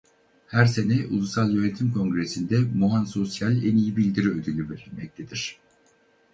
[0.47, 5.59] Her sene Ulusal Yönetim Kongresinde Muhan Soysal En İyi Bildiri Ödülü verilmektedir.